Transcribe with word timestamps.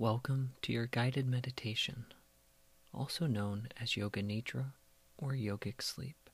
Welcome 0.00 0.52
to 0.62 0.72
your 0.72 0.86
guided 0.86 1.28
meditation, 1.28 2.06
also 2.94 3.26
known 3.26 3.68
as 3.78 3.98
Yoga 3.98 4.22
Nidra 4.22 4.72
or 5.18 5.32
Yogic 5.32 5.82
Sleep. 5.82 6.30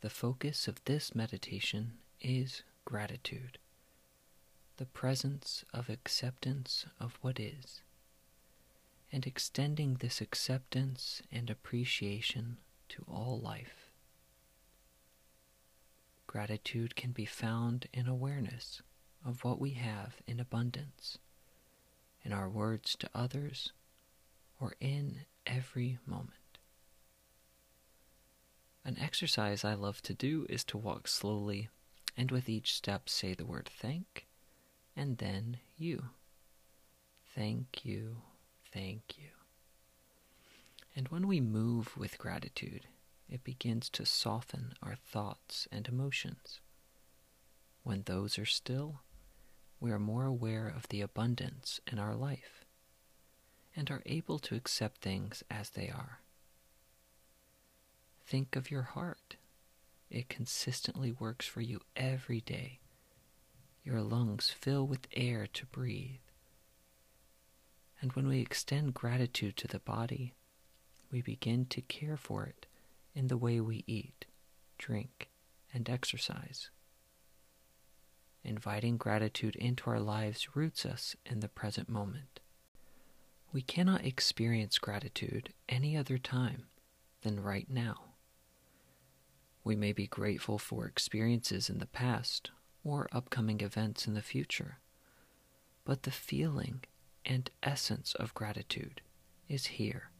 The 0.00 0.10
focus 0.10 0.66
of 0.66 0.82
this 0.84 1.14
meditation 1.14 1.92
is 2.20 2.64
gratitude, 2.84 3.58
the 4.78 4.86
presence 4.86 5.64
of 5.72 5.88
acceptance 5.88 6.86
of 6.98 7.20
what 7.20 7.38
is, 7.38 7.82
and 9.12 9.24
extending 9.24 9.94
this 10.00 10.20
acceptance 10.20 11.22
and 11.30 11.48
appreciation 11.48 12.56
to 12.88 13.04
all 13.06 13.38
life. 13.38 13.92
Gratitude 16.26 16.96
can 16.96 17.12
be 17.12 17.26
found 17.26 17.86
in 17.92 18.08
awareness 18.08 18.82
of 19.24 19.44
what 19.44 19.60
we 19.60 19.70
have 19.70 20.16
in 20.26 20.40
abundance 20.40 21.18
in 22.26 22.32
our 22.32 22.48
words 22.48 22.96
to 22.98 23.08
others, 23.14 23.72
or 24.60 24.74
in 24.80 25.20
every 25.46 25.96
moment. 26.04 26.58
An 28.84 28.98
exercise 29.00 29.64
I 29.64 29.74
love 29.74 30.02
to 30.02 30.12
do 30.12 30.44
is 30.48 30.64
to 30.64 30.76
walk 30.76 31.06
slowly 31.06 31.68
and 32.16 32.32
with 32.32 32.48
each 32.48 32.74
step 32.74 33.08
say 33.08 33.34
the 33.34 33.46
word 33.46 33.70
thank 33.80 34.26
and 34.96 35.18
then 35.18 35.58
you. 35.78 36.06
Thank 37.32 37.84
you, 37.84 38.16
thank 38.72 39.16
you. 39.16 39.28
And 40.96 41.06
when 41.08 41.28
we 41.28 41.40
move 41.40 41.96
with 41.96 42.18
gratitude, 42.18 42.88
it 43.30 43.44
begins 43.44 43.88
to 43.90 44.04
soften 44.04 44.72
our 44.82 44.96
thoughts 44.96 45.68
and 45.70 45.86
emotions. 45.86 46.60
When 47.84 48.02
those 48.02 48.36
are 48.36 48.46
still, 48.46 49.02
we 49.80 49.90
are 49.90 49.98
more 49.98 50.24
aware 50.24 50.66
of 50.74 50.88
the 50.88 51.00
abundance 51.00 51.80
in 51.90 51.98
our 51.98 52.14
life 52.14 52.64
and 53.74 53.90
are 53.90 54.02
able 54.06 54.38
to 54.38 54.54
accept 54.54 55.00
things 55.00 55.42
as 55.50 55.70
they 55.70 55.88
are. 55.88 56.20
Think 58.26 58.56
of 58.56 58.70
your 58.70 58.82
heart. 58.82 59.36
It 60.10 60.28
consistently 60.28 61.12
works 61.12 61.46
for 61.46 61.60
you 61.60 61.80
every 61.94 62.40
day. 62.40 62.80
Your 63.84 64.00
lungs 64.00 64.50
fill 64.50 64.86
with 64.86 65.06
air 65.14 65.46
to 65.52 65.66
breathe. 65.66 66.20
And 68.00 68.12
when 68.12 68.26
we 68.26 68.40
extend 68.40 68.94
gratitude 68.94 69.56
to 69.58 69.68
the 69.68 69.78
body, 69.78 70.32
we 71.10 71.22
begin 71.22 71.66
to 71.66 71.80
care 71.82 72.16
for 72.16 72.46
it 72.46 72.66
in 73.14 73.28
the 73.28 73.36
way 73.36 73.60
we 73.60 73.84
eat, 73.86 74.24
drink, 74.78 75.28
and 75.72 75.88
exercise. 75.88 76.70
Inviting 78.46 78.96
gratitude 78.96 79.56
into 79.56 79.90
our 79.90 79.98
lives 79.98 80.54
roots 80.54 80.86
us 80.86 81.16
in 81.26 81.40
the 81.40 81.48
present 81.48 81.88
moment. 81.88 82.38
We 83.52 83.60
cannot 83.60 84.04
experience 84.04 84.78
gratitude 84.78 85.52
any 85.68 85.96
other 85.96 86.16
time 86.16 86.66
than 87.22 87.42
right 87.42 87.68
now. 87.68 88.12
We 89.64 89.74
may 89.74 89.92
be 89.92 90.06
grateful 90.06 90.60
for 90.60 90.86
experiences 90.86 91.68
in 91.68 91.78
the 91.78 91.86
past 91.86 92.52
or 92.84 93.08
upcoming 93.10 93.62
events 93.62 94.06
in 94.06 94.14
the 94.14 94.22
future, 94.22 94.78
but 95.84 96.04
the 96.04 96.12
feeling 96.12 96.84
and 97.24 97.50
essence 97.64 98.14
of 98.14 98.32
gratitude 98.32 99.00
is 99.48 99.66
here 99.66 100.10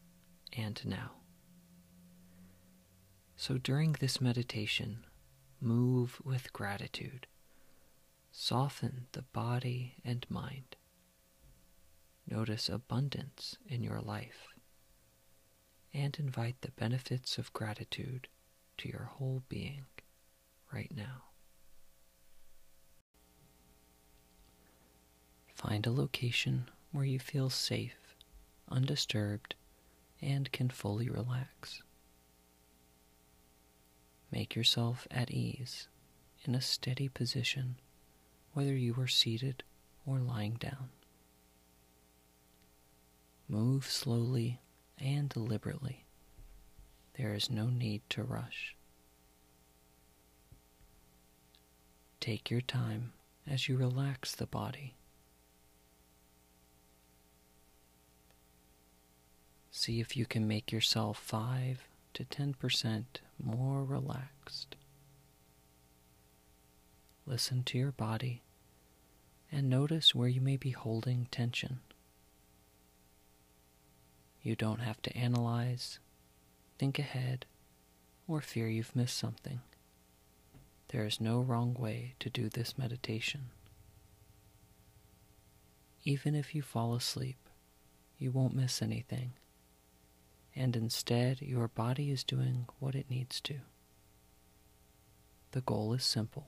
and 0.52 0.84
now. 0.84 1.12
So 3.36 3.56
during 3.56 3.92
this 3.92 4.20
meditation, 4.20 5.06
move 5.60 6.20
with 6.24 6.52
gratitude 6.52 7.28
Soften 8.38 9.06
the 9.12 9.22
body 9.22 9.94
and 10.04 10.26
mind. 10.28 10.76
Notice 12.28 12.68
abundance 12.68 13.56
in 13.66 13.82
your 13.82 14.02
life 14.02 14.48
and 15.94 16.14
invite 16.18 16.60
the 16.60 16.70
benefits 16.72 17.38
of 17.38 17.52
gratitude 17.54 18.28
to 18.76 18.90
your 18.90 19.04
whole 19.04 19.42
being 19.48 19.86
right 20.70 20.92
now. 20.94 21.24
Find 25.54 25.86
a 25.86 25.90
location 25.90 26.68
where 26.92 27.06
you 27.06 27.18
feel 27.18 27.48
safe, 27.48 28.14
undisturbed, 28.70 29.54
and 30.20 30.52
can 30.52 30.68
fully 30.68 31.08
relax. 31.08 31.82
Make 34.30 34.54
yourself 34.54 35.08
at 35.10 35.30
ease 35.30 35.88
in 36.44 36.54
a 36.54 36.60
steady 36.60 37.08
position 37.08 37.76
whether 38.56 38.74
you 38.74 38.94
are 38.98 39.06
seated 39.06 39.62
or 40.06 40.18
lying 40.18 40.54
down. 40.54 40.88
Move 43.50 43.84
slowly 43.84 44.60
and 44.98 45.28
deliberately. 45.28 46.06
There 47.18 47.34
is 47.34 47.50
no 47.50 47.66
need 47.66 48.00
to 48.08 48.22
rush. 48.22 48.74
Take 52.18 52.50
your 52.50 52.62
time 52.62 53.12
as 53.46 53.68
you 53.68 53.76
relax 53.76 54.34
the 54.34 54.46
body. 54.46 54.94
See 59.70 60.00
if 60.00 60.16
you 60.16 60.24
can 60.24 60.48
make 60.48 60.72
yourself 60.72 61.18
5 61.18 61.86
to 62.14 62.24
10% 62.24 63.04
more 63.38 63.84
relaxed. 63.84 64.76
Listen 67.26 67.62
to 67.64 67.76
your 67.76 67.92
body 67.92 68.40
and 69.50 69.68
notice 69.70 70.14
where 70.14 70.28
you 70.28 70.40
may 70.40 70.56
be 70.56 70.70
holding 70.70 71.26
tension. 71.30 71.80
You 74.42 74.56
don't 74.56 74.80
have 74.80 75.00
to 75.02 75.16
analyze, 75.16 75.98
think 76.78 76.98
ahead, 76.98 77.46
or 78.28 78.40
fear 78.40 78.68
you've 78.68 78.96
missed 78.96 79.16
something. 79.16 79.60
There 80.88 81.04
is 81.04 81.20
no 81.20 81.40
wrong 81.40 81.74
way 81.74 82.14
to 82.20 82.30
do 82.30 82.48
this 82.48 82.78
meditation. 82.78 83.50
Even 86.04 86.34
if 86.34 86.54
you 86.54 86.62
fall 86.62 86.94
asleep, 86.94 87.38
you 88.18 88.30
won't 88.30 88.54
miss 88.54 88.80
anything, 88.80 89.32
and 90.54 90.76
instead 90.76 91.42
your 91.42 91.68
body 91.68 92.10
is 92.10 92.22
doing 92.22 92.66
what 92.78 92.94
it 92.94 93.10
needs 93.10 93.40
to. 93.42 93.56
The 95.50 95.60
goal 95.60 95.92
is 95.92 96.04
simple 96.04 96.46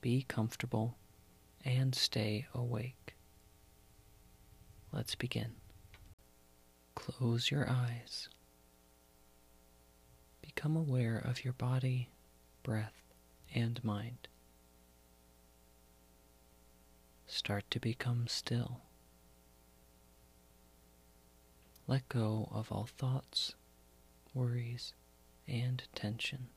be 0.00 0.22
comfortable 0.28 0.96
and 1.64 1.94
stay 1.94 2.46
awake. 2.54 3.14
Let's 4.92 5.14
begin. 5.14 5.52
Close 6.94 7.50
your 7.50 7.68
eyes. 7.68 8.28
Become 10.42 10.76
aware 10.76 11.18
of 11.18 11.44
your 11.44 11.54
body, 11.54 12.10
breath, 12.62 13.02
and 13.54 13.82
mind. 13.82 14.28
Start 17.26 17.64
to 17.70 17.80
become 17.80 18.26
still. 18.28 18.82
Let 21.86 22.08
go 22.08 22.48
of 22.52 22.70
all 22.70 22.88
thoughts, 22.96 23.54
worries, 24.32 24.94
and 25.48 25.82
tension. 25.94 26.48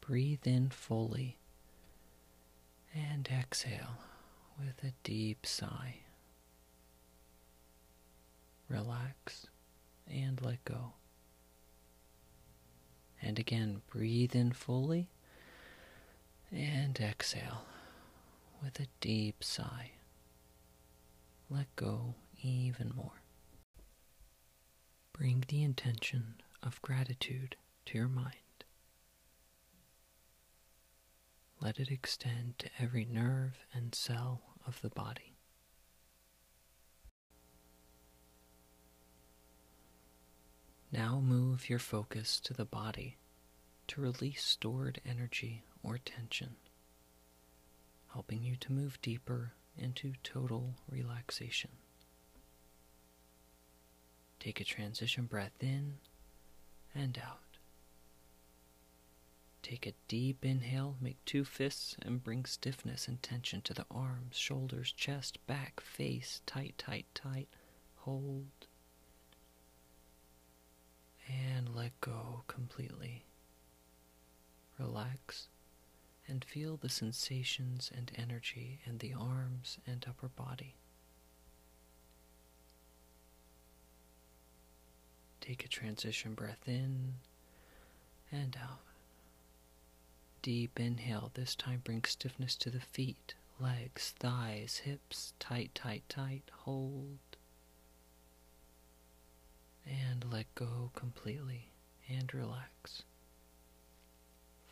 Breathe 0.00 0.46
in 0.46 0.68
fully 0.70 1.38
and 2.94 3.28
exhale 3.28 3.98
with 4.58 4.82
a 4.84 4.92
deep 5.02 5.44
sigh. 5.44 5.96
Relax 8.68 9.46
and 10.08 10.40
let 10.40 10.64
go. 10.64 10.92
And 13.20 13.38
again, 13.38 13.82
breathe 13.90 14.34
in 14.34 14.52
fully 14.52 15.08
and 16.52 16.98
exhale 17.00 17.64
with 18.62 18.78
a 18.78 18.86
deep 19.00 19.42
sigh. 19.42 19.92
Let 21.50 21.74
go 21.76 22.14
even 22.42 22.92
more. 22.94 23.22
Bring 25.12 25.44
the 25.48 25.62
intention 25.62 26.34
of 26.62 26.80
gratitude 26.82 27.56
to 27.86 27.98
your 27.98 28.08
mind. 28.08 28.43
Let 31.64 31.80
it 31.80 31.90
extend 31.90 32.58
to 32.58 32.68
every 32.78 33.06
nerve 33.06 33.58
and 33.72 33.94
cell 33.94 34.42
of 34.66 34.82
the 34.82 34.90
body. 34.90 35.38
Now 40.92 41.20
move 41.20 41.70
your 41.70 41.78
focus 41.78 42.38
to 42.40 42.52
the 42.52 42.66
body 42.66 43.16
to 43.88 44.02
release 44.02 44.44
stored 44.44 45.00
energy 45.06 45.64
or 45.82 45.96
tension, 45.96 46.56
helping 48.12 48.42
you 48.42 48.56
to 48.56 48.70
move 48.70 49.00
deeper 49.00 49.54
into 49.78 50.12
total 50.22 50.74
relaxation. 50.86 51.70
Take 54.38 54.60
a 54.60 54.64
transition 54.64 55.24
breath 55.24 55.62
in 55.62 55.94
and 56.94 57.18
out. 57.26 57.53
Take 59.64 59.86
a 59.86 59.94
deep 60.08 60.44
inhale, 60.44 60.98
make 61.00 61.24
two 61.24 61.42
fists, 61.42 61.96
and 62.02 62.22
bring 62.22 62.44
stiffness 62.44 63.08
and 63.08 63.22
tension 63.22 63.62
to 63.62 63.72
the 63.72 63.86
arms, 63.90 64.36
shoulders, 64.36 64.92
chest, 64.92 65.38
back, 65.46 65.80
face. 65.80 66.42
Tight, 66.44 66.74
tight, 66.76 67.06
tight. 67.14 67.48
Hold. 68.00 68.66
And 71.26 71.74
let 71.74 71.98
go 72.02 72.42
completely. 72.46 73.24
Relax 74.78 75.48
and 76.28 76.44
feel 76.44 76.76
the 76.76 76.90
sensations 76.90 77.90
and 77.96 78.12
energy 78.18 78.80
in 78.84 78.98
the 78.98 79.14
arms 79.14 79.78
and 79.86 80.04
upper 80.06 80.28
body. 80.28 80.76
Take 85.40 85.64
a 85.64 85.68
transition 85.68 86.34
breath 86.34 86.68
in 86.68 87.14
and 88.30 88.58
out. 88.62 88.83
Deep 90.44 90.78
inhale. 90.78 91.30
This 91.32 91.54
time 91.54 91.80
bring 91.82 92.04
stiffness 92.04 92.54
to 92.56 92.68
the 92.68 92.78
feet, 92.78 93.32
legs, 93.58 94.12
thighs, 94.20 94.82
hips. 94.84 95.32
Tight, 95.38 95.70
tight, 95.74 96.02
tight. 96.06 96.50
Hold. 96.64 97.16
And 99.86 100.22
let 100.30 100.54
go 100.54 100.90
completely 100.94 101.70
and 102.10 102.34
relax. 102.34 103.04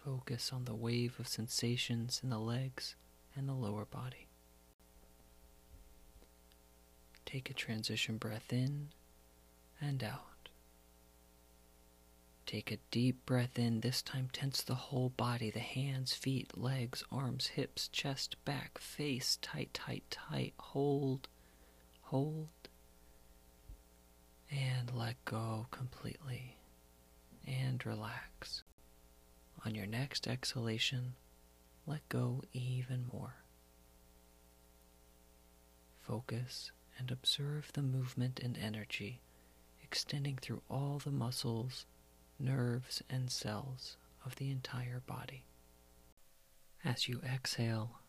Focus 0.05 0.51
on 0.53 0.67
the 0.67 0.75
wave 0.75 1.15
of 1.19 1.27
sensations 1.27 2.21
in 2.23 2.29
the 2.29 2.39
legs 2.39 2.95
and 3.35 3.49
the 3.49 3.55
lower 3.55 3.87
body. 3.87 4.27
Take 7.25 7.49
a 7.49 7.55
transition 7.55 8.19
breath 8.19 8.53
in 8.53 8.89
and 9.81 10.05
out. 10.05 10.32
Take 12.53 12.71
a 12.71 12.77
deep 12.91 13.25
breath 13.25 13.59
in. 13.59 13.81
This 13.81 14.03
time, 14.03 14.29
tense 14.31 14.61
the 14.61 14.75
whole 14.75 15.09
body 15.09 15.51
the 15.51 15.59
hands, 15.59 16.13
feet, 16.13 16.59
legs, 16.59 17.03
arms, 17.11 17.47
hips, 17.47 17.89
chest, 17.89 18.37
back, 18.45 18.77
face. 18.77 19.39
Tight, 19.41 19.73
tight, 19.73 20.05
tight. 20.11 20.53
Hold, 20.59 21.29
hold, 22.03 22.51
and 24.51 24.93
let 24.95 25.25
go 25.25 25.67
completely. 25.71 26.59
And 27.47 27.87
relax. 27.87 28.65
On 29.65 29.75
your 29.75 29.87
next 29.87 30.29
exhalation, 30.29 31.15
let 31.87 32.07
go 32.11 32.43
even 32.53 33.07
more. 33.11 33.37
Focus 36.03 36.71
and 36.99 37.11
observe 37.11 37.71
the 37.73 37.81
movement 37.81 38.41
and 38.41 38.59
energy 38.59 39.23
extending 39.83 40.37
through 40.37 40.61
all 40.69 41.01
the 41.03 41.11
muscles 41.11 41.87
nerves, 42.43 43.03
and 43.09 43.31
cells 43.31 43.97
of 44.27 44.37
the 44.37 44.51
entire 44.51 45.01
body. 45.07 45.45
As 46.85 47.09
you 47.09 47.21
exhale, 47.25 48.01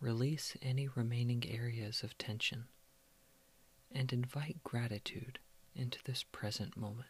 release 0.00 0.56
any 0.62 0.88
remaining 0.88 1.44
areas 1.48 2.02
of 2.02 2.16
tension 2.18 2.64
and 3.92 4.12
invite 4.12 4.64
gratitude 4.64 5.38
into 5.74 5.98
this 6.04 6.24
present 6.32 6.76
moment. 6.76 7.08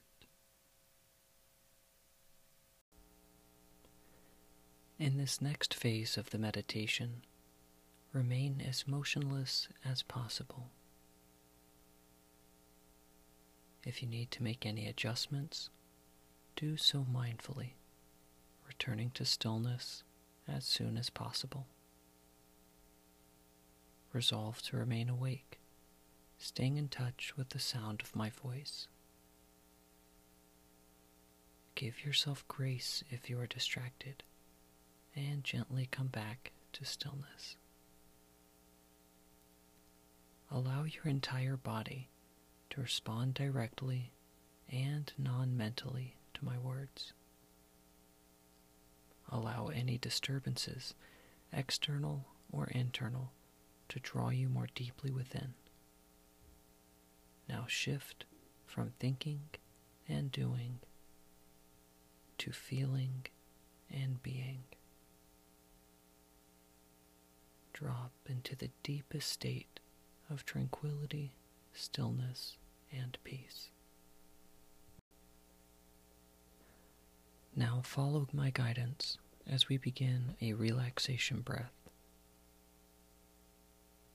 In 4.98 5.16
this 5.16 5.40
next 5.40 5.74
phase 5.74 6.16
of 6.16 6.30
the 6.30 6.38
meditation, 6.38 7.24
remain 8.12 8.62
as 8.66 8.86
motionless 8.86 9.68
as 9.84 10.02
possible. 10.02 10.70
If 13.84 14.02
you 14.02 14.08
need 14.08 14.30
to 14.30 14.42
make 14.42 14.64
any 14.64 14.86
adjustments, 14.86 15.68
do 16.56 16.76
so 16.76 17.04
mindfully, 17.12 17.70
returning 18.66 19.10
to 19.14 19.24
stillness 19.24 20.02
as 20.46 20.64
soon 20.64 20.96
as 20.96 21.10
possible. 21.10 21.66
Resolve 24.12 24.62
to 24.62 24.76
remain 24.76 25.08
awake, 25.08 25.58
staying 26.38 26.76
in 26.76 26.88
touch 26.88 27.32
with 27.36 27.50
the 27.50 27.58
sound 27.58 28.02
of 28.02 28.14
my 28.14 28.30
voice. 28.30 28.86
Give 31.74 32.04
yourself 32.04 32.46
grace 32.46 33.02
if 33.10 33.28
you 33.28 33.40
are 33.40 33.48
distracted, 33.48 34.22
and 35.16 35.42
gently 35.42 35.88
come 35.90 36.06
back 36.06 36.52
to 36.74 36.84
stillness. 36.84 37.56
Allow 40.50 40.84
your 40.84 41.04
entire 41.06 41.56
body 41.56 42.10
to 42.70 42.80
respond 42.80 43.34
directly 43.34 44.12
and 44.70 45.12
non 45.18 45.56
mentally 45.56 46.16
to 46.34 46.44
my 46.44 46.58
words. 46.58 47.12
Allow 49.30 49.68
any 49.68 49.98
disturbances, 49.98 50.94
external 51.52 52.26
or 52.52 52.66
internal, 52.68 53.32
to 53.88 53.98
draw 54.00 54.30
you 54.30 54.48
more 54.48 54.68
deeply 54.74 55.10
within. 55.10 55.54
Now 57.48 57.64
shift 57.66 58.24
from 58.66 58.92
thinking 58.98 59.42
and 60.08 60.30
doing 60.30 60.80
to 62.38 62.52
feeling 62.52 63.26
and 63.90 64.22
being. 64.22 64.64
Drop 67.72 68.12
into 68.28 68.56
the 68.56 68.70
deepest 68.82 69.30
state 69.30 69.80
of 70.30 70.44
tranquility, 70.44 71.32
stillness, 71.72 72.56
and 72.92 73.18
peace. 73.24 73.70
Now 77.56 77.82
follow 77.84 78.26
my 78.32 78.50
guidance 78.50 79.16
as 79.46 79.68
we 79.68 79.76
begin 79.76 80.34
a 80.40 80.54
relaxation 80.54 81.40
breath. 81.40 81.72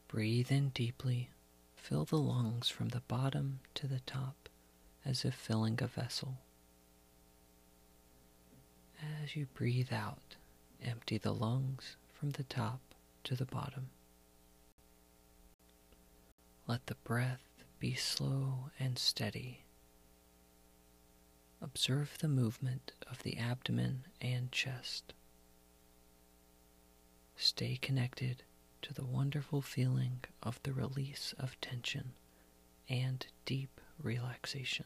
Breathe 0.09 0.51
in 0.51 0.69
deeply, 0.69 1.29
fill 1.75 2.03
the 2.03 2.17
lungs 2.17 2.67
from 2.67 2.89
the 2.89 2.99
bottom 3.07 3.61
to 3.75 3.87
the 3.87 4.01
top 4.01 4.49
as 5.05 5.23
if 5.23 5.35
filling 5.35 5.79
a 5.81 5.87
vessel. 5.87 6.39
As 9.23 9.37
you 9.37 9.47
breathe 9.53 9.93
out, 9.93 10.35
empty 10.83 11.17
the 11.17 11.33
lungs 11.33 11.95
from 12.11 12.31
the 12.31 12.43
top 12.43 12.81
to 13.23 13.35
the 13.35 13.45
bottom. 13.45 13.89
Let 16.67 16.87
the 16.87 16.95
breath 17.05 17.47
be 17.79 17.93
slow 17.93 18.71
and 18.77 18.99
steady 18.99 19.63
Observe 21.61 22.17
the 22.19 22.27
movement 22.27 22.93
of 23.09 23.23
the 23.23 23.37
abdomen 23.37 24.05
and 24.21 24.51
chest. 24.51 25.13
Stay 27.35 27.77
connected 27.81 28.43
to 28.81 28.93
the 28.93 29.05
wonderful 29.05 29.61
feeling 29.61 30.19
of 30.41 30.59
the 30.63 30.71
release 30.71 31.33
of 31.37 31.59
tension 31.59 32.13
and 32.87 33.27
deep 33.45 33.81
relaxation. 34.01 34.85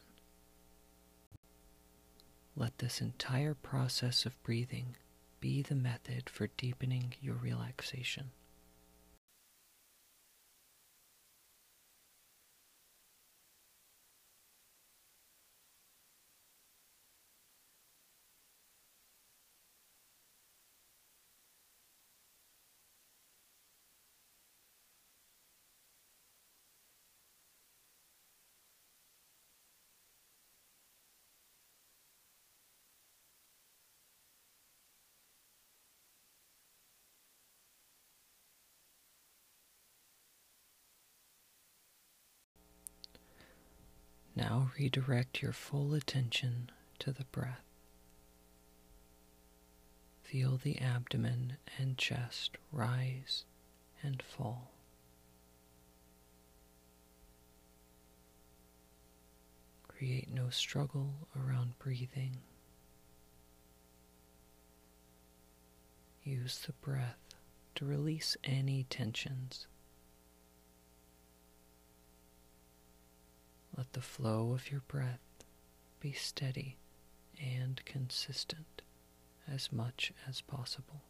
Let 2.56 2.78
this 2.78 3.00
entire 3.00 3.54
process 3.54 4.26
of 4.26 4.40
breathing 4.42 4.96
be 5.40 5.62
the 5.62 5.74
method 5.74 6.28
for 6.28 6.48
deepening 6.56 7.14
your 7.20 7.36
relaxation. 7.36 8.30
Redirect 44.78 45.42
your 45.42 45.52
full 45.52 45.94
attention 45.94 46.70
to 46.98 47.12
the 47.12 47.24
breath. 47.24 47.64
Feel 50.22 50.56
the 50.62 50.78
abdomen 50.78 51.58
and 51.78 51.98
chest 51.98 52.56
rise 52.72 53.44
and 54.02 54.22
fall. 54.22 54.70
Create 59.86 60.32
no 60.32 60.50
struggle 60.50 61.28
around 61.36 61.78
breathing. 61.78 62.38
Use 66.22 66.58
the 66.66 66.72
breath 66.72 67.34
to 67.76 67.84
release 67.84 68.36
any 68.42 68.84
tensions. 68.90 69.66
Let 73.76 73.92
the 73.92 74.00
flow 74.00 74.52
of 74.52 74.70
your 74.70 74.82
breath 74.86 75.20
be 75.98 76.12
steady 76.12 76.76
and 77.40 77.84
consistent 77.84 78.82
as 79.48 79.72
much 79.72 80.12
as 80.28 80.40
possible. 80.40 81.02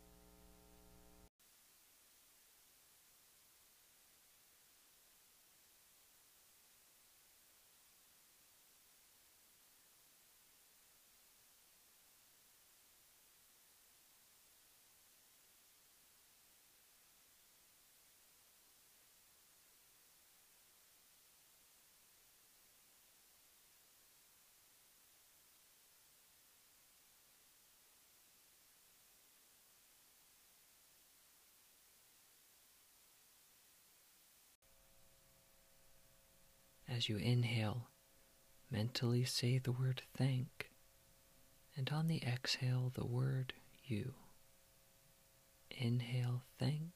As 36.94 37.08
you 37.08 37.16
inhale, 37.16 37.88
mentally 38.70 39.24
say 39.24 39.58
the 39.58 39.72
word 39.72 40.02
thank, 40.16 40.70
and 41.76 41.90
on 41.90 42.06
the 42.06 42.22
exhale, 42.22 42.92
the 42.94 43.04
word 43.04 43.52
you. 43.84 44.14
Inhale, 45.72 46.42
thank, 46.56 46.92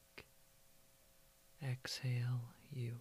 exhale, 1.61 2.53
you. 2.71 2.93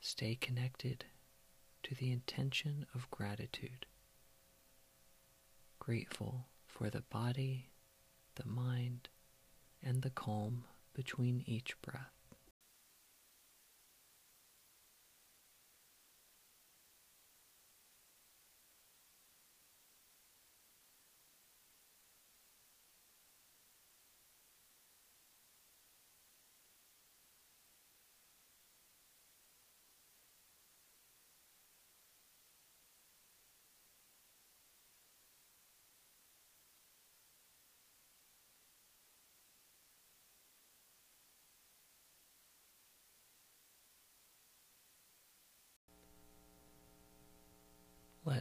Stay 0.00 0.34
connected 0.34 1.04
to 1.82 1.94
the 1.94 2.10
intention 2.10 2.86
of 2.94 3.10
gratitude, 3.10 3.84
grateful 5.78 6.46
for 6.66 6.88
the 6.88 7.02
body, 7.02 7.68
the 8.36 8.48
mind, 8.48 9.10
and 9.82 10.00
the 10.00 10.10
calm 10.10 10.64
between 10.94 11.44
each 11.46 11.76
breath. 11.82 12.21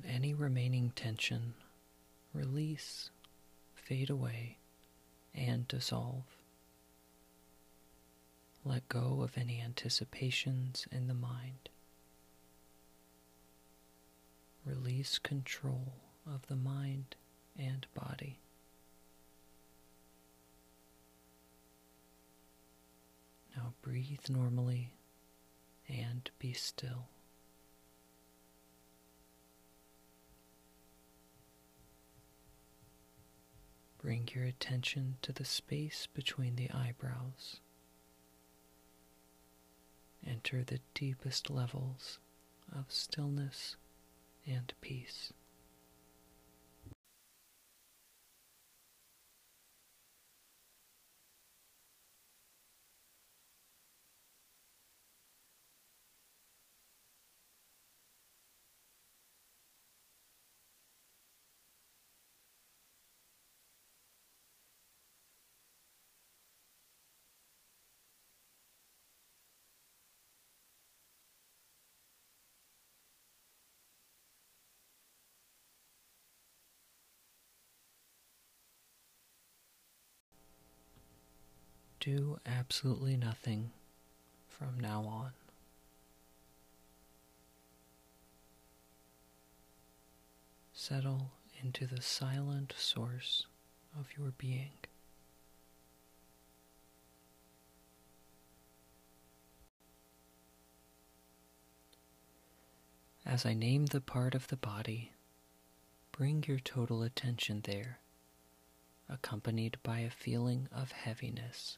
Let 0.03 0.13
any 0.13 0.33
remaining 0.33 0.91
tension 0.95 1.53
release, 2.33 3.09
fade 3.75 4.09
away, 4.09 4.57
and 5.33 5.67
dissolve. 5.67 6.23
Let 8.63 8.87
go 8.89 9.21
of 9.21 9.37
any 9.37 9.59
anticipations 9.59 10.87
in 10.91 11.07
the 11.07 11.13
mind. 11.13 11.69
Release 14.65 15.19
control 15.19 15.93
of 16.25 16.47
the 16.47 16.55
mind 16.55 17.15
and 17.57 17.85
body. 17.93 18.39
Now 23.55 23.73
breathe 23.81 24.29
normally 24.29 24.93
and 25.89 26.29
be 26.39 26.53
still. 26.53 27.07
Bring 34.01 34.27
your 34.33 34.45
attention 34.45 35.17
to 35.21 35.31
the 35.31 35.45
space 35.45 36.07
between 36.11 36.55
the 36.55 36.71
eyebrows. 36.71 37.59
Enter 40.25 40.63
the 40.63 40.79
deepest 40.95 41.51
levels 41.51 42.17
of 42.75 42.85
stillness 42.89 43.75
and 44.47 44.73
peace. 44.81 45.33
Do 82.01 82.39
absolutely 82.47 83.15
nothing 83.15 83.69
from 84.49 84.79
now 84.79 85.03
on. 85.03 85.33
Settle 90.73 91.29
into 91.61 91.85
the 91.85 92.01
silent 92.01 92.73
source 92.75 93.45
of 93.95 94.07
your 94.17 94.31
being. 94.39 94.71
As 103.23 103.45
I 103.45 103.53
name 103.53 103.85
the 103.85 104.01
part 104.01 104.33
of 104.33 104.47
the 104.47 104.57
body, 104.57 105.11
bring 106.11 106.43
your 106.47 106.57
total 106.57 107.03
attention 107.03 107.61
there, 107.63 107.99
accompanied 109.07 109.77
by 109.83 109.99
a 109.99 110.09
feeling 110.09 110.67
of 110.71 110.93
heaviness 110.93 111.77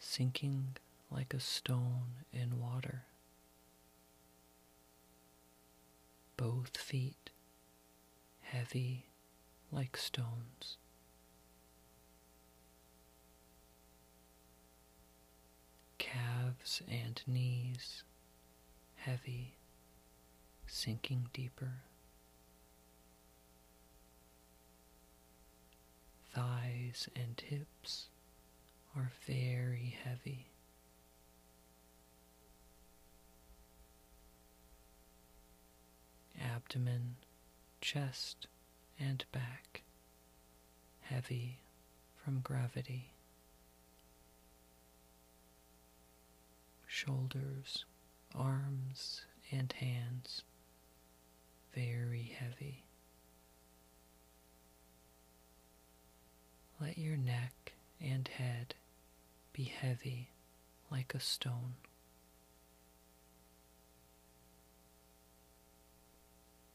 sinking 0.00 0.76
like 1.10 1.32
a 1.34 1.40
stone 1.40 2.24
in 2.32 2.58
water. 2.58 3.04
Both 6.36 6.76
feet 6.76 7.30
heavy 8.40 9.06
like 9.70 9.96
stones. 9.96 10.78
Calves 15.98 16.82
and 16.88 17.22
knees 17.26 18.02
heavy, 18.96 19.54
sinking 20.66 21.28
deeper. 21.32 21.82
Thighs 26.34 27.08
and 27.16 27.40
hips 27.44 28.09
are 28.96 29.10
very 29.26 29.96
heavy. 30.04 30.46
Abdomen, 36.40 37.16
chest, 37.80 38.46
and 38.98 39.24
back 39.32 39.82
heavy 41.00 41.58
from 42.16 42.40
gravity. 42.40 43.12
Shoulders, 46.86 47.84
arms, 48.34 49.24
and 49.50 49.72
hands 49.72 50.42
very 51.74 52.34
heavy. 52.38 52.84
Let 56.80 56.98
your 56.98 57.16
neck 57.16 57.72
and 58.00 58.26
head 58.28 58.74
be 59.52 59.64
heavy 59.64 60.30
like 60.90 61.14
a 61.14 61.20
stone. 61.20 61.74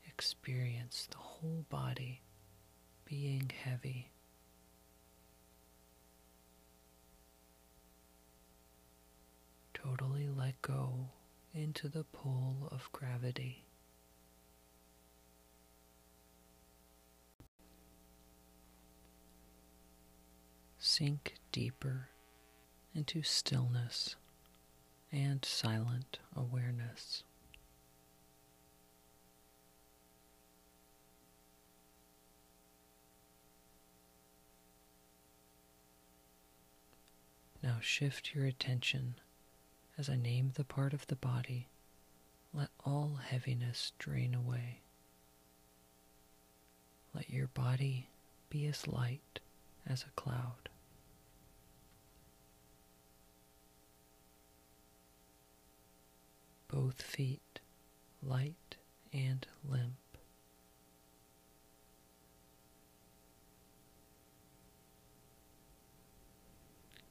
Experience 0.07 1.07
the 1.11 1.17
whole 1.17 1.65
body 1.69 2.21
being 3.05 3.51
heavy. 3.63 4.11
Totally 9.73 10.27
let 10.27 10.61
go 10.61 11.09
into 11.53 11.87
the 11.87 12.03
pull 12.03 12.69
of 12.71 12.89
gravity. 12.91 13.65
Sink 20.79 21.35
deeper 21.51 22.09
into 22.95 23.21
stillness 23.21 24.15
and 25.11 25.43
silent 25.43 26.19
awareness. 26.35 27.23
Now 37.61 37.77
shift 37.81 38.33
your 38.33 38.45
attention 38.45 39.15
as 39.97 40.09
I 40.09 40.15
name 40.15 40.51
the 40.53 40.63
part 40.63 40.93
of 40.93 41.07
the 41.07 41.15
body. 41.15 41.67
Let 42.53 42.69
all 42.85 43.19
heaviness 43.27 43.91
drain 43.97 44.33
away. 44.35 44.79
Let 47.13 47.29
your 47.29 47.47
body 47.47 48.07
be 48.49 48.67
as 48.67 48.87
light 48.87 49.39
as 49.87 50.03
a 50.03 50.11
cloud. 50.21 50.69
Both 56.75 57.01
feet 57.01 57.61
light 58.21 58.75
and 59.13 59.47
limp. 59.63 59.95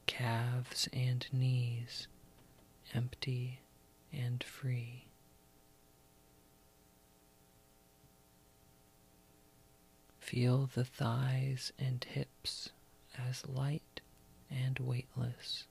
calves 0.06 0.87
and 0.92 1.26
knees 1.33 2.09
empty 2.92 3.61
and 4.12 4.44
free. 4.44 5.06
Feel 10.18 10.68
the 10.75 10.85
thighs 10.85 11.73
and 11.78 12.04
hips 12.04 12.68
as 13.18 13.49
light 13.49 14.02
and 14.50 14.78
weightless. 14.78 15.64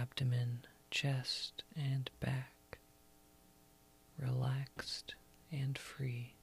Abdomen, 0.00 0.64
chest, 0.90 1.64
and 1.76 2.10
back 2.20 2.78
relaxed 4.18 5.14
and 5.50 5.76
free. 5.76 6.34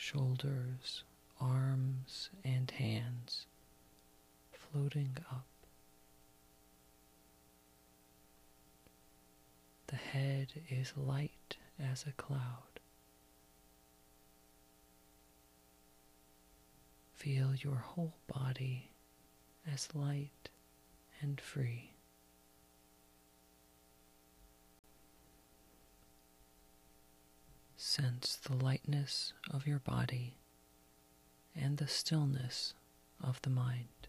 shoulders, 0.00 1.04
arms, 1.40 2.30
and 2.42 2.70
hands 2.72 3.46
floating 4.50 5.16
up. 5.30 5.46
The 9.88 9.96
head 9.96 10.48
is 10.68 10.94
light 10.96 11.58
as 11.78 12.06
a 12.08 12.12
cloud. 12.12 12.80
Feel 17.14 17.54
your 17.54 17.76
whole 17.76 18.14
body 18.26 18.89
as 19.66 19.88
light 19.94 20.50
and 21.20 21.40
free. 21.40 21.92
Sense 27.76 28.36
the 28.36 28.54
lightness 28.54 29.32
of 29.50 29.66
your 29.66 29.78
body 29.78 30.36
and 31.54 31.78
the 31.78 31.88
stillness 31.88 32.74
of 33.22 33.40
the 33.42 33.50
mind. 33.50 33.99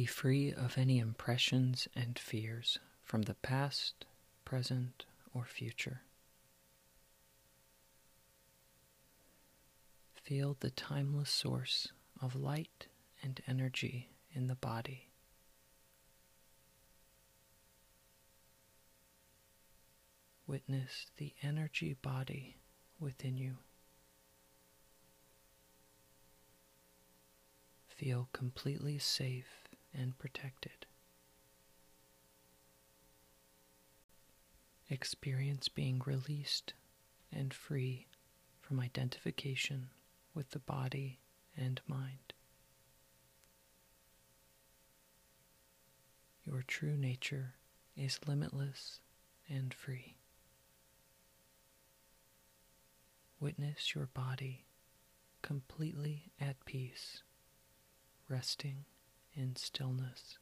Be 0.00 0.06
free 0.06 0.50
of 0.50 0.78
any 0.78 0.98
impressions 0.98 1.86
and 1.94 2.18
fears 2.18 2.78
from 3.02 3.20
the 3.20 3.34
past, 3.34 4.06
present, 4.46 5.04
or 5.34 5.44
future. 5.44 6.00
Feel 10.14 10.56
the 10.58 10.70
timeless 10.70 11.28
source 11.28 11.88
of 12.18 12.34
light 12.34 12.86
and 13.22 13.42
energy 13.46 14.08
in 14.32 14.46
the 14.46 14.54
body. 14.54 15.10
Witness 20.46 21.08
the 21.18 21.34
energy 21.42 21.92
body 21.92 22.56
within 22.98 23.36
you. 23.36 23.58
Feel 27.86 28.30
completely 28.32 28.98
safe 28.98 29.59
and 29.96 30.16
protected. 30.18 30.86
Experience 34.88 35.68
being 35.68 36.02
released 36.04 36.74
and 37.32 37.54
free 37.54 38.06
from 38.60 38.80
identification 38.80 39.90
with 40.34 40.50
the 40.50 40.58
body 40.58 41.18
and 41.56 41.80
mind. 41.86 42.32
Your 46.44 46.62
true 46.66 46.96
nature 46.96 47.54
is 47.96 48.18
limitless 48.26 49.00
and 49.48 49.72
free. 49.72 50.16
Witness 53.38 53.94
your 53.94 54.06
body 54.06 54.64
completely 55.42 56.32
at 56.40 56.64
peace, 56.64 57.22
resting 58.28 58.84
in 59.34 59.54
stillness. 59.56 60.39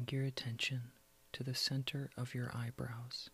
Bring 0.00 0.18
your 0.18 0.26
attention 0.26 0.92
to 1.34 1.42
the 1.42 1.54
center 1.54 2.08
of 2.16 2.34
your 2.34 2.50
eyebrows 2.56 3.28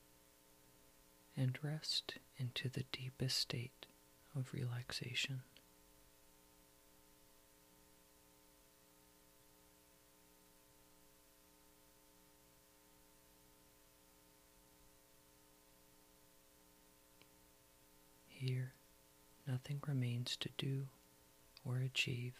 and 1.36 1.56
rest 1.62 2.14
into 2.38 2.68
the 2.68 2.82
deepest 2.90 3.38
state 3.38 3.86
of 4.34 4.52
relaxation. 4.52 5.42
Here, 18.26 18.72
nothing 19.46 19.80
remains 19.86 20.36
to 20.38 20.48
do 20.58 20.88
or 21.64 21.76
achieve. 21.76 22.34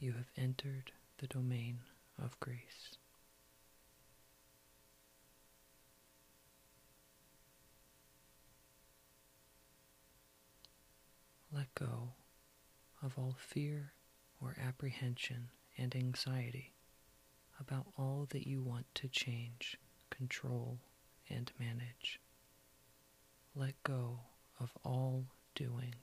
You 0.00 0.14
have 0.14 0.30
entered 0.36 0.90
the 1.18 1.28
domain 1.28 1.78
of 2.20 2.38
grace. 2.40 2.96
Let 11.54 11.74
go 11.74 12.14
of 13.02 13.18
all 13.18 13.36
fear 13.38 13.92
or 14.40 14.56
apprehension 14.60 15.50
and 15.76 15.94
anxiety 15.94 16.72
about 17.60 17.86
all 17.98 18.26
that 18.30 18.46
you 18.46 18.62
want 18.62 18.86
to 18.94 19.08
change, 19.08 19.76
control, 20.10 20.78
and 21.28 21.52
manage. 21.58 22.20
Let 23.54 23.74
go 23.82 24.20
of 24.58 24.72
all 24.84 25.26
doing 25.54 25.94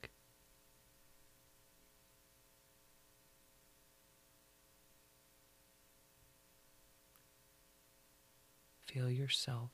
feel 8.90 9.12
yourself 9.12 9.70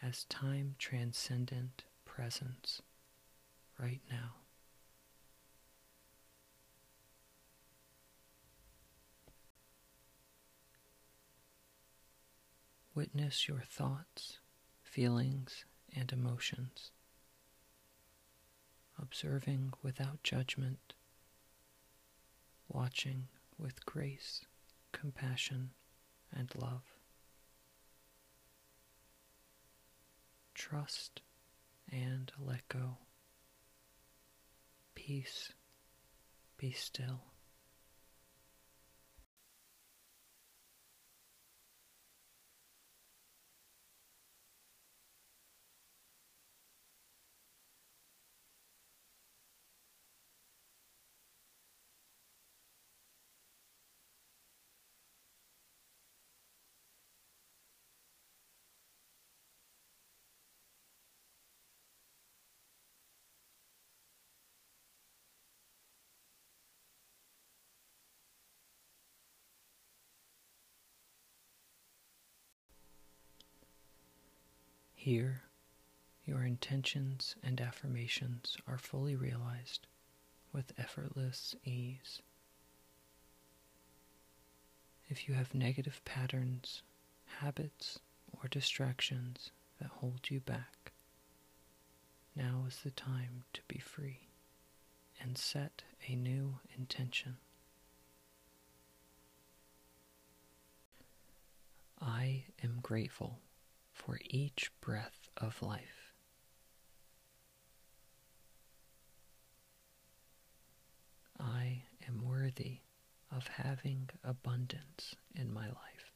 as 0.00 0.24
time 0.24 0.74
transcendent 0.78 1.84
presence 2.06 2.80
right 3.78 4.00
now. 4.10 4.36
Witness 12.94 13.46
your 13.46 13.62
thoughts, 13.68 14.38
feelings, 14.82 15.66
and 15.94 16.10
emotions, 16.10 16.92
observing 18.98 19.74
without 19.82 20.22
judgment, 20.22 20.94
watching 22.68 23.28
with 23.58 23.84
grace, 23.84 24.46
compassion, 24.92 25.72
and 26.34 26.50
love. 26.56 26.93
Trust 30.70 31.20
and 31.92 32.32
let 32.38 32.66
go. 32.68 32.96
Peace, 34.94 35.52
be 36.56 36.72
still. 36.72 37.20
Here, 75.04 75.42
your 76.24 76.44
intentions 76.44 77.36
and 77.42 77.60
affirmations 77.60 78.56
are 78.66 78.78
fully 78.78 79.14
realized 79.14 79.86
with 80.50 80.72
effortless 80.78 81.54
ease. 81.62 82.22
If 85.10 85.28
you 85.28 85.34
have 85.34 85.54
negative 85.54 86.00
patterns, 86.06 86.80
habits, 87.26 87.98
or 88.32 88.48
distractions 88.48 89.50
that 89.78 89.90
hold 89.90 90.30
you 90.30 90.40
back, 90.40 90.92
now 92.34 92.64
is 92.66 92.78
the 92.78 92.90
time 92.90 93.44
to 93.52 93.60
be 93.68 93.80
free 93.80 94.30
and 95.20 95.36
set 95.36 95.82
a 96.08 96.14
new 96.14 96.60
intention. 96.78 97.36
I 102.00 102.44
am 102.62 102.78
grateful 102.80 103.40
for 103.94 104.18
each 104.28 104.70
breath 104.80 105.28
of 105.38 105.62
life. 105.62 106.12
I 111.40 111.84
am 112.06 112.22
worthy 112.24 112.80
of 113.34 113.46
having 113.46 114.10
abundance 114.22 115.14
in 115.34 115.52
my 115.52 115.66
life. 115.66 116.12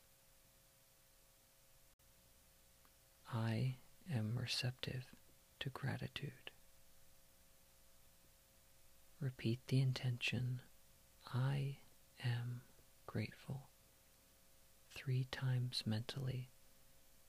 I 3.33 3.77
am 4.12 4.37
receptive 4.37 5.07
to 5.61 5.71
gratitude. 5.71 6.51
Repeat 9.21 9.61
the 9.69 9.81
intention, 9.81 10.61
I 11.35 11.79
am 12.25 12.62
grateful, 13.07 13.69
three 14.95 15.27
times 15.31 15.83
mentally 15.85 16.51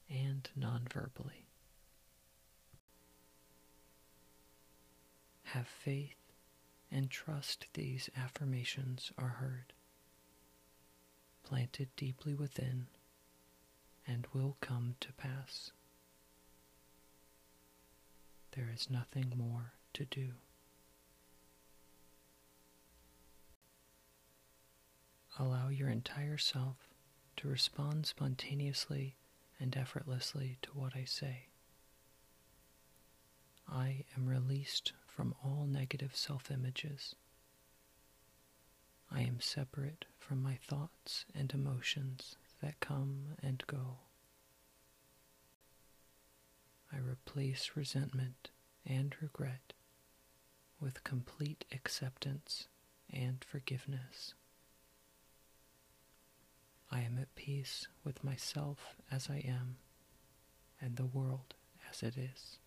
and 0.10 0.50
non-verbally. 0.56 1.46
Have 5.44 5.68
faith 5.68 6.16
and 6.92 7.10
trust 7.10 7.68
these 7.74 8.10
affirmations 8.18 9.12
are 9.18 9.38
heard, 9.40 9.74
planted 11.44 11.90
deeply 11.96 12.34
within, 12.34 12.88
and 14.08 14.28
will 14.34 14.58
come 14.62 14.96
to 15.00 15.14
pass. 15.14 15.72
There 18.52 18.70
is 18.74 18.90
nothing 18.90 19.34
more 19.36 19.74
to 19.94 20.06
do. 20.06 20.30
Allow 25.38 25.70
your 25.70 25.90
entire 25.90 26.38
self 26.38 26.76
to 27.38 27.48
respond 27.48 28.06
spontaneously 28.06 29.16
and 29.60 29.76
effortlessly 29.76 30.58
to 30.62 30.70
what 30.72 30.96
I 30.96 31.04
say. 31.06 31.48
I 33.68 34.06
am 34.18 34.28
released 34.28 34.94
from 35.08 35.36
all 35.44 35.66
negative 35.68 36.16
self 36.16 36.50
images. 36.50 37.16
I 39.12 39.22
am 39.22 39.40
separate 39.40 40.06
from 40.18 40.42
my 40.42 40.56
thoughts 40.56 41.26
and 41.36 41.52
emotions 41.54 42.36
that 42.62 42.80
come 42.80 43.36
and 43.42 43.64
go. 43.68 43.98
I 46.92 46.98
replace 46.98 47.72
resentment 47.76 48.50
and 48.86 49.16
regret 49.22 49.74
with 50.80 51.04
complete 51.04 51.66
acceptance 51.72 52.68
and 53.12 53.44
forgiveness. 53.44 54.34
I 56.92 57.02
am 57.02 57.18
at 57.20 57.36
peace 57.36 57.88
with 58.04 58.24
myself 58.24 58.96
as 59.12 59.30
I 59.30 59.38
am 59.38 59.78
and 60.82 60.96
the 60.96 61.06
world 61.06 61.56
as 61.90 62.02
it 62.04 62.18
is. 62.18 62.58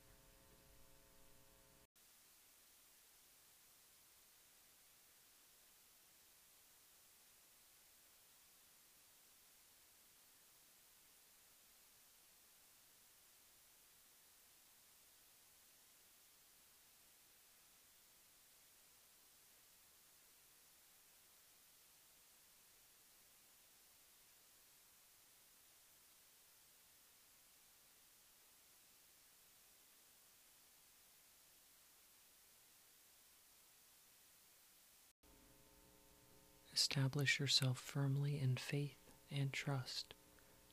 Establish 36.82 37.38
yourself 37.38 37.78
firmly 37.78 38.40
in 38.42 38.56
faith 38.56 38.98
and 39.30 39.52
trust 39.52 40.14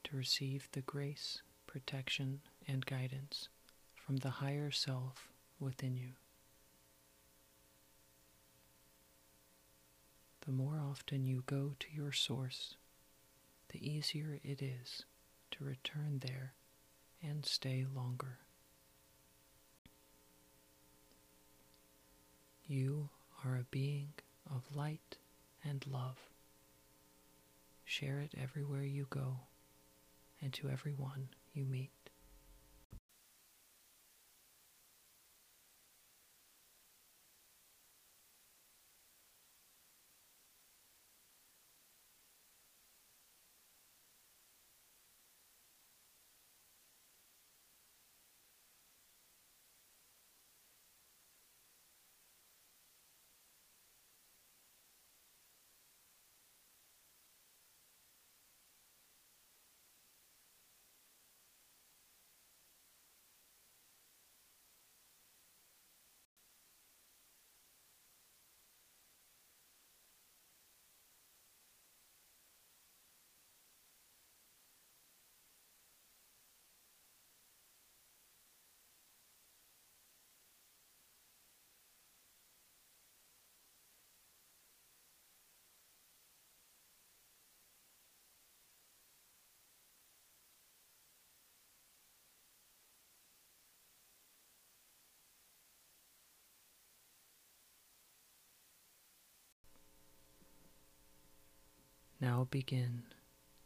to 0.04 0.18
receive 0.18 0.68
the 0.72 0.82
grace, 0.82 1.44
protection, 1.68 2.42
and 2.68 2.84
guidance 2.88 3.48
from 3.94 4.18
the 4.18 4.32
higher 4.32 4.72
self 4.72 5.30
within 5.60 5.96
you. 5.96 6.14
The 10.48 10.52
more 10.52 10.82
often 10.84 11.26
you 11.26 11.44
go 11.46 11.76
to 11.80 11.88
your 11.94 12.12
source, 12.12 12.76
the 13.72 13.88
easier 13.88 14.40
it 14.44 14.64
is 14.64 15.06
to 15.52 15.64
return 15.64 16.22
there 16.26 16.56
and 17.22 17.46
stay 17.46 17.86
longer. 17.96 18.40
You 22.66 23.10
are 23.46 23.58
a 23.58 23.68
being 23.70 24.14
of 24.50 24.76
light 24.76 25.18
and 25.64 25.86
love. 25.88 26.18
Share 27.86 28.20
it 28.20 28.34
everywhere 28.42 28.84
you 28.84 29.08
go 29.10 29.38
and 30.42 30.54
to 30.54 30.70
everyone 30.70 31.30
you 31.54 31.66
meet. 31.66 31.92
Now 102.30 102.48
begin 102.52 103.06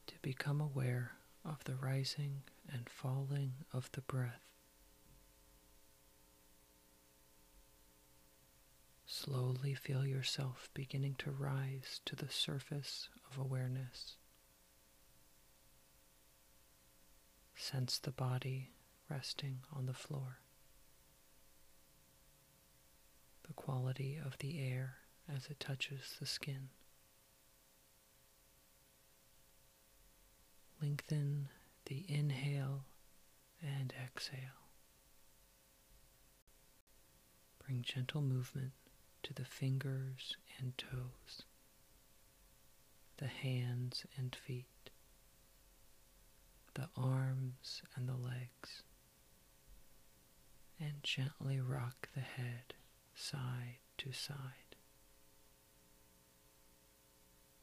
to 0.07 0.13
become 0.21 0.61
aware 0.61 1.11
of 1.43 1.61
the 1.65 1.75
rising 1.75 2.43
and 2.71 2.87
falling 2.87 3.55
of 3.73 3.91
the 3.91 3.99
breath. 3.99 4.45
Slowly 9.05 9.73
feel 9.73 10.05
yourself 10.05 10.69
beginning 10.73 11.15
to 11.17 11.29
rise 11.29 11.99
to 12.05 12.15
the 12.15 12.29
surface 12.29 13.09
of 13.29 13.37
awareness. 13.37 14.15
Sense 17.55 17.99
the 17.99 18.11
body 18.11 18.71
resting 19.09 19.59
on 19.75 19.87
the 19.87 19.93
floor. 19.93 20.37
The 23.45 23.53
quality 23.55 24.17
of 24.25 24.37
the 24.37 24.57
air 24.57 24.99
as 25.27 25.47
it 25.47 25.59
touches 25.59 26.15
the 26.17 26.25
skin. 26.25 26.69
Lengthen 30.83 31.47
the 31.85 32.03
inhale 32.09 32.83
and 33.61 33.93
exhale. 34.03 34.67
Bring 37.65 37.83
gentle 37.83 38.21
movement 38.21 38.73
to 39.23 39.33
the 39.33 39.45
fingers 39.45 40.35
and 40.59 40.77
toes, 40.77 41.43
the 43.15 43.27
hands 43.27 44.05
and 44.17 44.35
feet, 44.35 44.89
the 46.73 46.89
arms 46.97 47.81
and 47.95 48.09
the 48.09 48.17
legs, 48.17 48.83
and 50.81 51.01
gently 51.01 51.61
rock 51.61 52.09
the 52.13 52.19
head 52.19 52.73
side 53.15 53.77
to 53.99 54.11
side. 54.11 54.75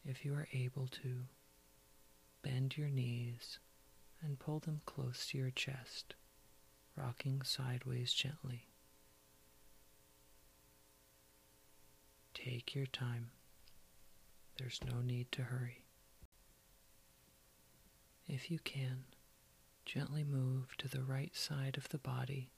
If 0.06 0.24
you 0.24 0.33
are 0.33 0.48
able 0.54 0.87
to, 1.02 1.26
bend 2.42 2.76
your 2.76 2.88
knees 2.88 3.59
and 4.22 4.38
pull 4.38 4.59
them 4.59 4.81
close 4.87 5.26
to 5.26 5.38
your 5.38 5.50
chest, 5.50 6.14
rocking 6.96 7.42
sideways 7.42 8.12
gently. 8.12 8.68
Take 12.35 12.74
your 12.74 12.87
time. 12.87 13.31
There's 14.59 14.81
no 14.87 15.00
need 15.00 15.31
to 15.33 15.42
hurry. 15.42 15.85
If 18.29 18.50
you 18.50 18.59
can, 18.59 19.05
gently 19.85 20.24
move 20.24 20.76
to 20.79 20.88
the 20.88 21.03
right 21.03 21.35
side 21.35 21.76
of 21.76 21.88
the 21.88 21.98
body 21.98 22.50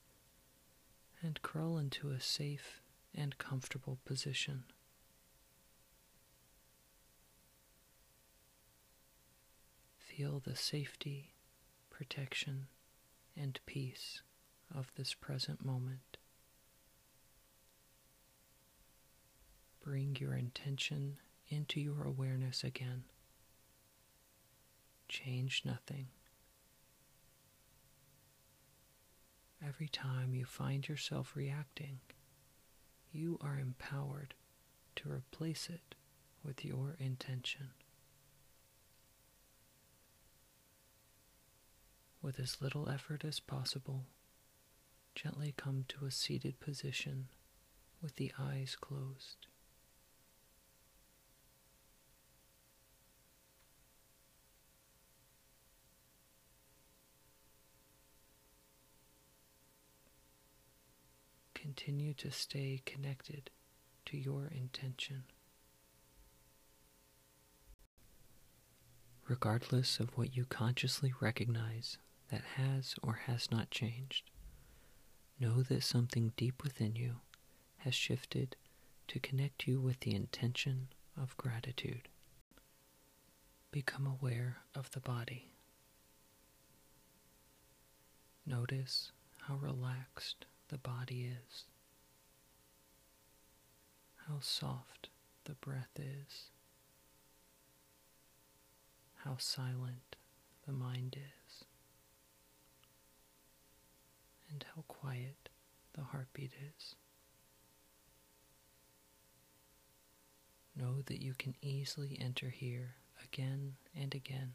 and 1.22 1.40
curl 1.42 1.78
into 1.78 2.10
a 2.10 2.20
safe 2.20 2.82
and 3.14 3.38
comfortable 3.38 3.98
position. 4.04 4.64
Feel 10.16 10.42
the 10.44 10.54
safety, 10.54 11.32
protection, 11.88 12.66
and 13.34 13.58
peace 13.64 14.20
of 14.74 14.92
this 14.94 15.14
present 15.14 15.64
moment. 15.64 16.18
Bring 19.82 20.16
your 20.20 20.34
intention 20.34 21.16
into 21.48 21.80
your 21.80 22.04
awareness 22.04 22.62
again. 22.62 23.04
Change 25.08 25.62
nothing. 25.64 26.08
Every 29.66 29.88
time 29.88 30.34
you 30.34 30.44
find 30.44 30.86
yourself 30.86 31.32
reacting, 31.34 32.00
you 33.12 33.38
are 33.40 33.58
empowered 33.58 34.34
to 34.96 35.10
replace 35.10 35.70
it 35.70 35.94
with 36.44 36.66
your 36.66 36.96
intention. 36.98 37.70
With 42.22 42.38
as 42.38 42.62
little 42.62 42.88
effort 42.88 43.24
as 43.24 43.40
possible, 43.40 44.04
gently 45.16 45.52
come 45.56 45.84
to 45.88 46.06
a 46.06 46.10
seated 46.12 46.60
position 46.60 47.26
with 48.00 48.14
the 48.14 48.32
eyes 48.38 48.76
closed. 48.80 49.48
Continue 61.54 62.14
to 62.14 62.30
stay 62.30 62.82
connected 62.86 63.50
to 64.06 64.16
your 64.16 64.46
intention. 64.46 65.24
Regardless 69.28 69.98
of 69.98 70.16
what 70.16 70.36
you 70.36 70.44
consciously 70.44 71.12
recognize 71.20 71.98
that 72.32 72.42
has 72.56 72.94
or 73.02 73.20
has 73.26 73.50
not 73.50 73.70
changed, 73.70 74.30
know 75.38 75.62
that 75.62 75.82
something 75.82 76.32
deep 76.34 76.62
within 76.62 76.96
you 76.96 77.16
has 77.78 77.94
shifted 77.94 78.56
to 79.06 79.20
connect 79.20 79.68
you 79.68 79.78
with 79.78 80.00
the 80.00 80.14
intention 80.14 80.88
of 81.20 81.36
gratitude. 81.36 82.08
Become 83.70 84.06
aware 84.06 84.62
of 84.74 84.90
the 84.92 85.00
body. 85.00 85.52
Notice 88.46 89.12
how 89.42 89.56
relaxed 89.56 90.46
the 90.68 90.78
body 90.78 91.30
is, 91.30 91.64
how 94.26 94.38
soft 94.40 95.10
the 95.44 95.54
breath 95.54 95.98
is, 95.98 96.48
how 99.16 99.36
silent 99.38 100.16
the 100.66 100.72
mind 100.72 101.16
is, 101.18 101.41
and 104.52 104.64
how 104.74 104.84
quiet 104.86 105.48
the 105.94 106.02
heartbeat 106.02 106.52
is. 106.76 106.94
Know 110.76 111.02
that 111.06 111.22
you 111.22 111.34
can 111.34 111.54
easily 111.62 112.18
enter 112.20 112.50
here 112.50 112.96
again 113.24 113.74
and 113.98 114.14
again. 114.14 114.52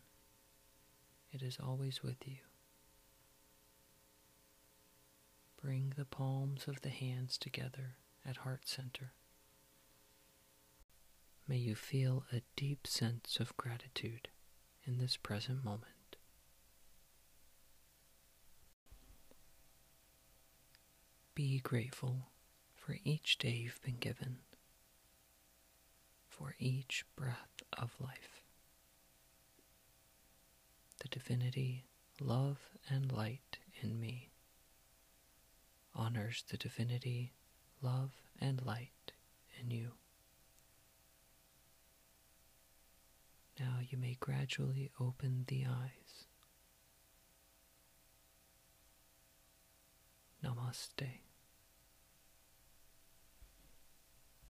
It 1.32 1.42
is 1.42 1.58
always 1.62 2.02
with 2.02 2.28
you. 2.28 2.38
Bring 5.62 5.94
the 5.98 6.06
palms 6.06 6.68
of 6.68 6.82
the 6.82 6.90
hands 6.90 7.38
together 7.38 7.98
at 8.26 8.38
heart 8.38 8.68
center. 8.68 9.12
May 11.48 11.58
you 11.58 11.76
feel 11.76 12.26
a 12.32 12.42
deep 12.56 12.86
sense 12.86 13.40
of 13.40 13.56
gratitude 13.58 14.28
in 14.86 14.98
this 14.98 15.18
present 15.18 15.64
moment. 15.64 15.97
Be 21.38 21.60
grateful 21.60 22.30
for 22.74 22.98
each 23.04 23.38
day 23.38 23.52
you've 23.52 23.80
been 23.84 24.00
given, 24.00 24.38
for 26.28 26.56
each 26.58 27.06
breath 27.16 27.62
of 27.78 27.94
life. 28.00 28.42
The 31.00 31.10
divinity, 31.10 31.86
love, 32.20 32.58
and 32.90 33.12
light 33.12 33.60
in 33.84 34.00
me 34.00 34.32
honors 35.94 36.44
the 36.50 36.58
divinity, 36.58 37.34
love, 37.84 38.14
and 38.42 38.66
light 38.66 39.12
in 39.62 39.70
you. 39.70 39.92
Now 43.60 43.78
you 43.88 44.00
may 44.00 44.18
gradually 44.20 44.90
open 45.00 45.46
the 45.48 45.68
eyes. 45.68 46.26
Namaste. 50.44 51.27